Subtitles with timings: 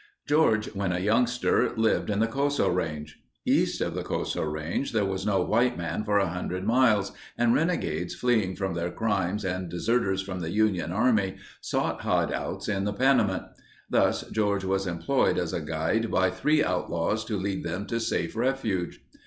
[0.27, 3.21] George, when a youngster lived in the Coso Range.
[3.45, 4.51] East of the Coso
[4.91, 9.69] there was no white man for 100 miles and renegades fleeing from their crimes and
[9.69, 13.43] deserters from the Union army sought hideouts in the Panamint.
[13.91, 18.35] Thus George was employed as a guide by three outlaws to lead them to safe
[18.35, 19.03] refuge.